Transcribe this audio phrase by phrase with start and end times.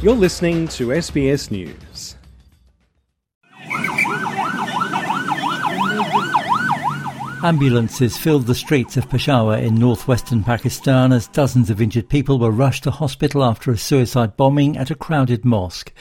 [0.00, 2.14] You're listening to SBS News.
[7.42, 12.52] Ambulances filled the streets of Peshawar in northwestern Pakistan as dozens of injured people were
[12.52, 15.92] rushed to hospital after a suicide bombing at a crowded mosque.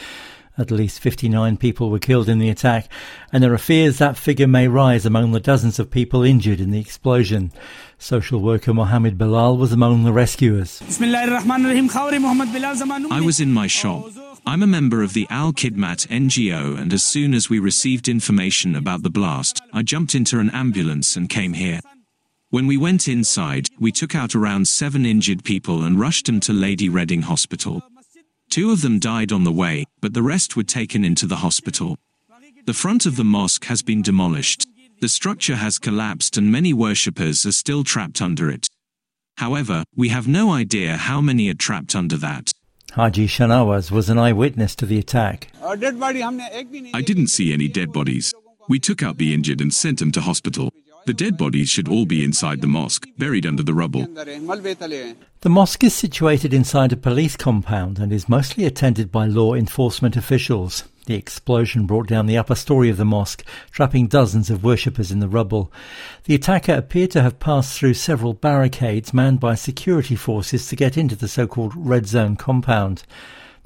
[0.58, 2.90] At least 59 people were killed in the attack,
[3.32, 6.72] and there are fears that figure may rise among the dozens of people injured in
[6.72, 7.52] the explosion.
[8.00, 10.82] Social worker Mohammed Bilal was among the rescuers.
[13.12, 14.06] I was in my shop.
[14.48, 18.76] I'm a member of the Al Khidmat NGO, and as soon as we received information
[18.76, 21.82] about the blast, I jumped into an ambulance and came here.
[22.50, 26.54] When we went inside, we took out around seven injured people and rushed them to
[26.54, 27.84] Lady Reading Hospital.
[28.58, 31.96] Two of them died on the way, but the rest were taken into the hospital.
[32.66, 34.66] The front of the mosque has been demolished.
[35.00, 38.68] The structure has collapsed and many worshippers are still trapped under it.
[39.38, 42.52] However, we have no idea how many are trapped under that.
[42.94, 45.52] Haji Shanawaz was an eyewitness to the attack.
[45.64, 48.34] I didn't see any dead bodies.
[48.68, 50.74] We took out the injured and sent them to hospital.
[51.08, 54.08] The dead bodies should all be inside the mosque, buried under the rubble.
[54.08, 60.18] The mosque is situated inside a police compound and is mostly attended by law enforcement
[60.18, 60.84] officials.
[61.06, 65.22] The explosion brought down the upper story of the mosque, trapping dozens of worshippers in
[65.22, 65.72] the rubble.
[66.26, 70.98] The attacker appeared to have passed through several barricades manned by security forces to get
[70.98, 73.04] into the so-called red zone compound.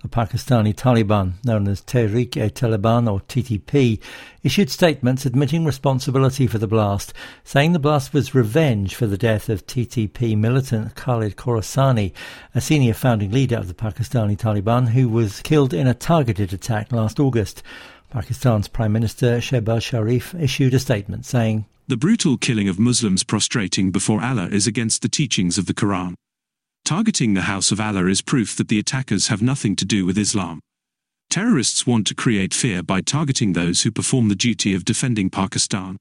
[0.02, 4.00] The Pakistani Taliban, known as Tehrik-e-Taliban or TTP,
[4.42, 9.48] issued statements admitting responsibility for the blast, saying the blast was revenge for the death
[9.48, 12.14] of TTP militant Khalid Khorasani,
[12.56, 16.92] a senior founding leader of the Pakistani Taliban who was killed in a targeted attack
[16.92, 17.62] last August.
[18.12, 23.92] Pakistan's Prime Minister Shehbaz Sharif issued a statement saying, The brutal killing of Muslims prostrating
[23.92, 26.16] before Allah is against the teachings of the Quran.
[26.86, 30.18] Targeting the House of Allah is proof that the attackers have nothing to do with
[30.18, 30.60] Islam.
[31.30, 35.98] Terrorists want to create fear by targeting those who perform the duty of defending Pakistan.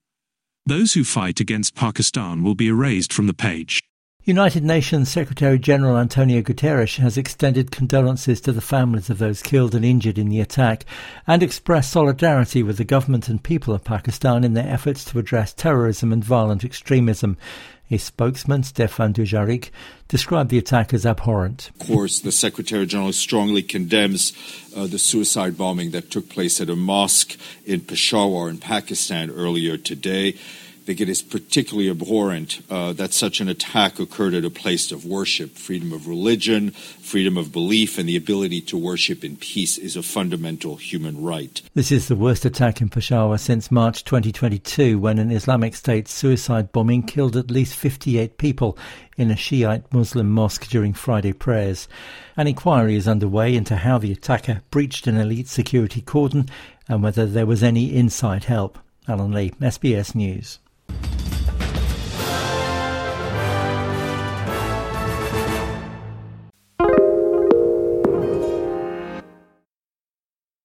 [0.66, 3.80] Those who fight against Pakistan will be erased from the page.
[4.25, 9.75] United Nations Secretary General Antonio Guterres has extended condolences to the families of those killed
[9.75, 10.84] and injured in the attack
[11.26, 15.54] and expressed solidarity with the government and people of Pakistan in their efforts to address
[15.54, 17.38] terrorism and violent extremism.
[17.86, 19.70] His spokesman, Stefan Dujarric,
[20.06, 21.70] described the attack as abhorrent.
[21.80, 24.34] Of course, the Secretary General strongly condemns
[24.76, 29.78] uh, the suicide bombing that took place at a mosque in Peshawar in Pakistan earlier
[29.78, 30.36] today.
[30.84, 35.04] Think it is particularly abhorrent uh, that such an attack occurred at a place of
[35.04, 35.56] worship.
[35.56, 40.02] Freedom of religion, freedom of belief, and the ability to worship in peace is a
[40.02, 41.60] fundamental human right.
[41.74, 46.72] This is the worst attack in Peshawar since March 2022 when an Islamic State suicide
[46.72, 48.76] bombing killed at least 58 people
[49.16, 51.88] in a Shiite Muslim mosque during Friday prayers.
[52.36, 56.48] An inquiry is underway into how the attacker breached an elite security cordon
[56.88, 58.78] and whether there was any inside help.
[59.06, 60.58] Alan Lee, SBS News.